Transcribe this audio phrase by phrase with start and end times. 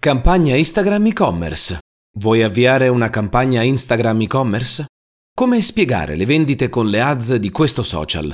[0.00, 1.80] Campagna Instagram e-commerce.
[2.18, 4.86] Vuoi avviare una campagna Instagram e-commerce?
[5.34, 8.32] Come spiegare le vendite con le ads di questo social?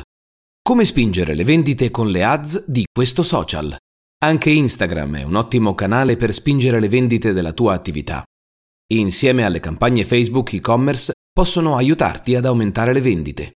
[0.61, 3.75] Come spingere le vendite con le ads di questo social?
[4.23, 8.23] Anche Instagram è un ottimo canale per spingere le vendite della tua attività.
[8.93, 13.53] Insieme alle campagne Facebook e-commerce possono aiutarti ad aumentare le vendite.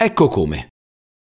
[0.00, 0.68] Ecco come.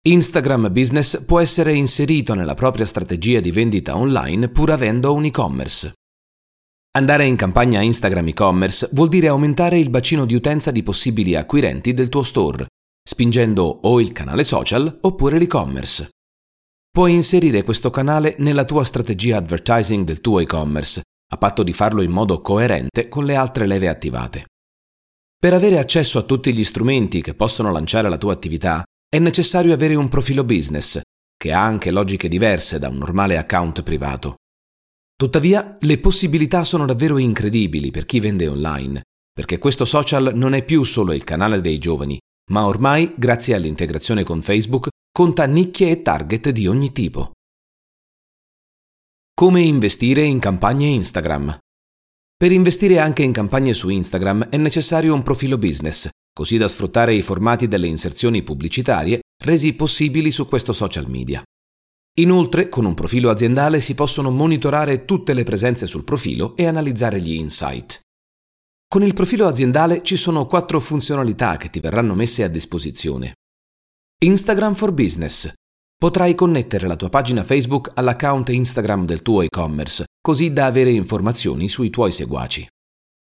[0.04, 5.92] Instagram Business può essere inserito nella propria strategia di vendita online pur avendo un e-commerce.
[6.98, 11.94] Andare in campagna Instagram e-commerce vuol dire aumentare il bacino di utenza di possibili acquirenti
[11.94, 12.66] del tuo store,
[13.08, 16.08] spingendo o il canale social oppure l'e-commerce.
[16.90, 22.02] Puoi inserire questo canale nella tua strategia advertising del tuo e-commerce, a patto di farlo
[22.02, 24.46] in modo coerente con le altre leve attivate.
[25.38, 28.82] Per avere accesso a tutti gli strumenti che possono lanciare la tua attività,
[29.14, 30.98] è necessario avere un profilo business,
[31.36, 34.36] che ha anche logiche diverse da un normale account privato.
[35.14, 40.64] Tuttavia, le possibilità sono davvero incredibili per chi vende online, perché questo social non è
[40.64, 42.18] più solo il canale dei giovani,
[42.52, 47.32] ma ormai, grazie all'integrazione con Facebook, conta nicchie e target di ogni tipo.
[49.34, 51.58] Come investire in campagne Instagram?
[52.34, 57.14] Per investire anche in campagne su Instagram è necessario un profilo business, così da sfruttare
[57.14, 61.42] i formati delle inserzioni pubblicitarie resi possibili su questo social media.
[62.20, 67.20] Inoltre, con un profilo aziendale si possono monitorare tutte le presenze sul profilo e analizzare
[67.20, 68.00] gli insight.
[68.86, 73.34] Con il profilo aziendale ci sono quattro funzionalità che ti verranno messe a disposizione.
[74.22, 75.50] Instagram for Business.
[75.96, 81.68] Potrai connettere la tua pagina Facebook all'account Instagram del tuo e-commerce, così da avere informazioni
[81.70, 82.66] sui tuoi seguaci.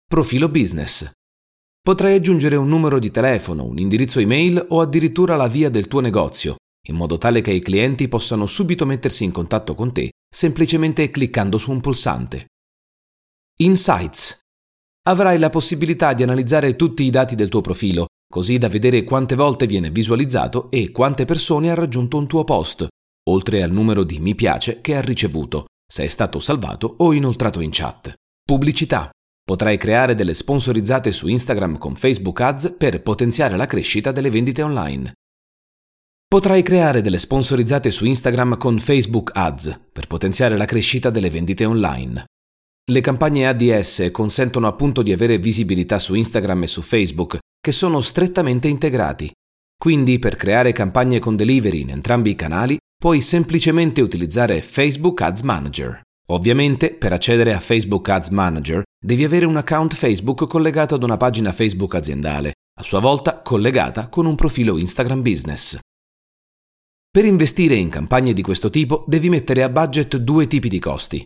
[0.06, 1.10] Profilo Business.
[1.86, 6.00] Potrai aggiungere un numero di telefono, un indirizzo email o addirittura la via del tuo
[6.00, 6.56] negozio,
[6.88, 11.58] in modo tale che i clienti possano subito mettersi in contatto con te semplicemente cliccando
[11.58, 12.46] su un pulsante.
[13.58, 14.40] Insights.
[15.04, 19.36] Avrai la possibilità di analizzare tutti i dati del tuo profilo così da vedere quante
[19.36, 22.84] volte viene visualizzato e quante persone ha raggiunto un tuo post,
[23.30, 27.60] oltre al numero di mi piace che ha ricevuto, se è stato salvato o inoltrato
[27.60, 28.12] in chat.
[28.44, 29.08] Pubblicità.
[29.46, 34.60] Potrai creare delle sponsorizzate su Instagram con Facebook Ads per potenziare la crescita delle vendite
[34.60, 35.12] online.
[36.26, 41.64] Potrai creare delle sponsorizzate su Instagram con Facebook Ads per potenziare la crescita delle vendite
[41.64, 42.24] online.
[42.90, 48.00] Le campagne ADS consentono appunto di avere visibilità su Instagram e su Facebook che sono
[48.00, 49.30] strettamente integrati.
[49.78, 55.42] Quindi per creare campagne con delivery in entrambi i canali puoi semplicemente utilizzare Facebook Ads
[55.42, 56.00] Manager.
[56.30, 61.16] Ovviamente per accedere a Facebook Ads Manager devi avere un account Facebook collegato ad una
[61.16, 65.78] pagina Facebook aziendale, a sua volta collegata con un profilo Instagram Business.
[67.08, 71.22] Per investire in campagne di questo tipo devi mettere a budget due tipi di costi.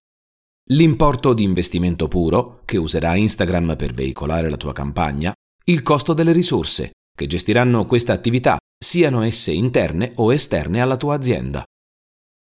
[0.70, 5.32] L'importo di investimento puro, che userà Instagram per veicolare la tua campagna,
[5.64, 11.16] il costo delle risorse che gestiranno questa attività, siano esse interne o esterne alla tua
[11.16, 11.64] azienda.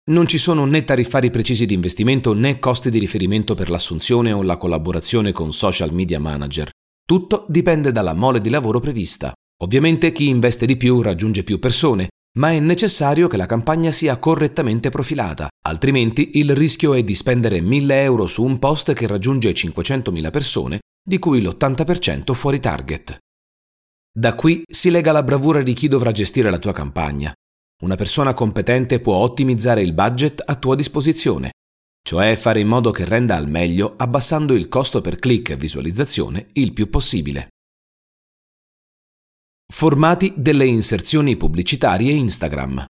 [0.09, 4.43] Non ci sono né tariffari precisi di investimento né costi di riferimento per l'assunzione o
[4.43, 6.71] la collaborazione con social media manager.
[7.05, 9.35] Tutto dipende dalla mole di lavoro prevista.
[9.63, 12.09] Ovviamente chi investe di più raggiunge più persone,
[12.39, 17.61] ma è necessario che la campagna sia correttamente profilata, altrimenti il rischio è di spendere
[17.61, 23.19] 1000 euro su un post che raggiunge 500.000 persone di cui l'80% fuori target.
[24.11, 27.31] Da qui si lega la bravura di chi dovrà gestire la tua campagna.
[27.81, 31.53] Una persona competente può ottimizzare il budget a tua disposizione,
[32.03, 36.49] cioè fare in modo che renda al meglio abbassando il costo per click e visualizzazione
[36.55, 37.51] il più possibile.
[39.73, 42.85] Formati delle inserzioni pubblicitarie Instagram.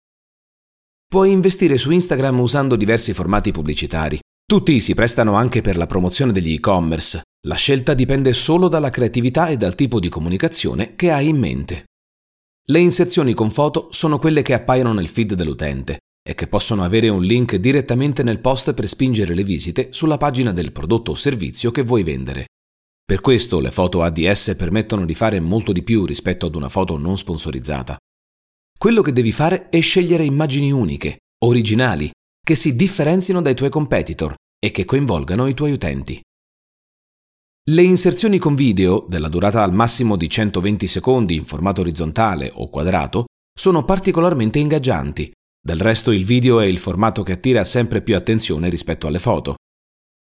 [1.08, 4.20] Puoi investire su Instagram usando diversi formati pubblicitari.
[4.46, 9.48] Tutti si prestano anche per la promozione degli e-commerce, la scelta dipende solo dalla creatività
[9.48, 11.86] e dal tipo di comunicazione che hai in mente.
[12.68, 17.10] Le inserzioni con foto sono quelle che appaiono nel feed dell'utente e che possono avere
[17.10, 21.70] un link direttamente nel post per spingere le visite sulla pagina del prodotto o servizio
[21.70, 22.48] che vuoi vendere.
[23.06, 26.98] Per questo le foto ADS permettono di fare molto di più rispetto ad una foto
[26.98, 27.98] non sponsorizzata.
[28.76, 32.10] Quello che devi fare è scegliere immagini uniche, originali,
[32.44, 36.20] che si differenzino dai tuoi competitor e che coinvolgano i tuoi utenti.
[37.68, 42.70] Le inserzioni con video, della durata al massimo di 120 secondi in formato orizzontale o
[42.70, 43.26] quadrato,
[43.58, 45.32] sono particolarmente ingaggianti.
[45.60, 49.56] Del resto il video è il formato che attira sempre più attenzione rispetto alle foto.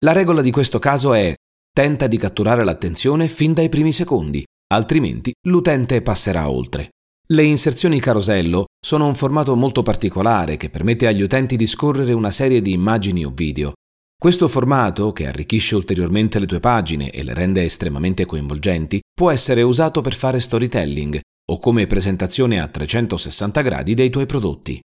[0.05, 1.33] La regola di questo caso è
[1.69, 4.41] tenta di catturare l'attenzione fin dai primi secondi,
[4.73, 6.91] altrimenti l'utente passerà oltre.
[7.27, 12.31] Le inserzioni carosello sono un formato molto particolare che permette agli utenti di scorrere una
[12.31, 13.73] serie di immagini o video.
[14.23, 19.63] Questo formato, che arricchisce ulteriormente le tue pagine e le rende estremamente coinvolgenti, può essere
[19.63, 21.19] usato per fare storytelling
[21.51, 24.79] o come presentazione a 360 gradi dei tuoi prodotti.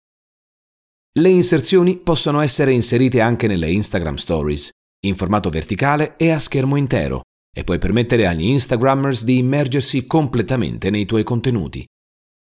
[1.20, 4.70] Le inserzioni possono essere inserite anche nelle Instagram Stories,
[5.06, 7.20] in formato verticale e a schermo intero,
[7.56, 11.87] e puoi permettere agli Instagrammers di immergersi completamente nei tuoi contenuti.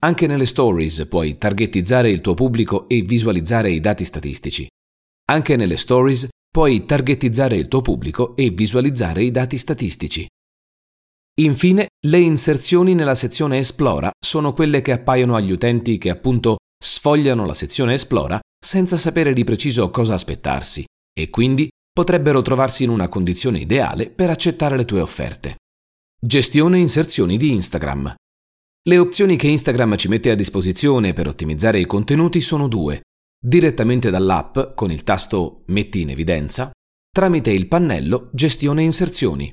[0.04, 4.68] Anche nelle Stories puoi targetizzare il tuo pubblico e visualizzare i dati statistici.
[5.30, 10.28] Anche nelle Stories puoi targetizzare il tuo pubblico e visualizzare i dati statistici.
[11.40, 17.46] Infine, le inserzioni nella sezione Esplora sono quelle che appaiono agli utenti che appunto sfogliano
[17.46, 20.84] la sezione Esplora senza sapere di preciso cosa aspettarsi
[21.18, 25.56] e quindi potrebbero trovarsi in una condizione ideale per accettare le tue offerte.
[26.20, 28.14] Gestione inserzioni di Instagram.
[28.84, 33.02] Le opzioni che Instagram ci mette a disposizione per ottimizzare i contenuti sono due
[33.44, 36.70] direttamente dall'app con il tasto Metti in evidenza,
[37.10, 39.52] tramite il pannello Gestione inserzioni.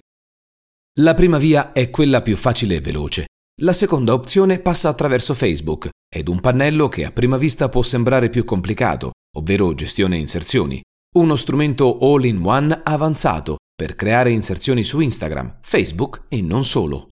[1.00, 3.26] La prima via è quella più facile e veloce.
[3.62, 8.28] La seconda opzione passa attraverso Facebook ed un pannello che a prima vista può sembrare
[8.28, 10.80] più complicato, ovvero Gestione inserzioni,
[11.16, 17.08] uno strumento all-in-one avanzato per creare inserzioni su Instagram, Facebook e non solo.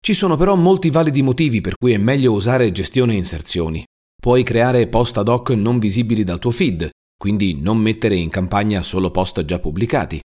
[0.00, 3.84] Ci sono però molti validi motivi per cui è meglio usare gestione inserzioni.
[4.20, 8.82] Puoi creare post ad hoc non visibili dal tuo feed, quindi non mettere in campagna
[8.82, 10.20] solo post già pubblicati.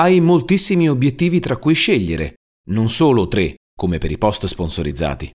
[0.00, 2.36] Hai moltissimi obiettivi tra cui scegliere,
[2.70, 5.30] non solo tre, come per i post sponsorizzati.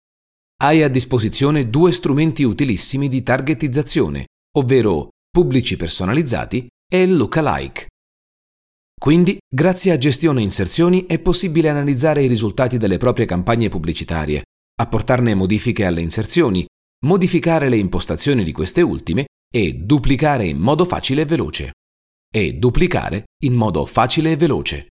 [0.62, 4.26] Hai a disposizione due strumenti utilissimi di targetizzazione,
[4.58, 7.88] ovvero pubblici personalizzati e lookalike.
[9.00, 14.44] Quindi, grazie a gestione inserzioni è possibile analizzare i risultati delle proprie campagne pubblicitarie,
[14.80, 16.66] apportarne modifiche alle inserzioni
[17.04, 21.72] modificare le impostazioni di queste ultime e duplicare in modo facile e veloce.
[22.34, 24.88] E duplicare in modo facile e veloce.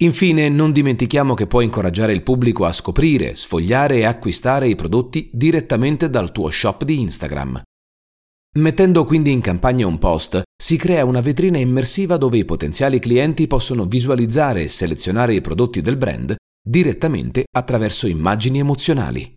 [0.00, 5.30] Infine, non dimentichiamo che puoi incoraggiare il pubblico a scoprire, sfogliare e acquistare i prodotti
[5.32, 7.62] direttamente dal tuo shop di Instagram.
[8.56, 13.46] Mettendo quindi in campagna un post, si crea una vetrina immersiva dove i potenziali clienti
[13.46, 16.34] possono visualizzare e selezionare i prodotti del brand
[16.66, 19.34] direttamente attraverso immagini emozionali.